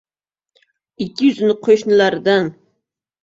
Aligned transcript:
Ikki 1.05 1.27
yuzini 1.29 1.57
qo‘shnilardan 1.67 2.49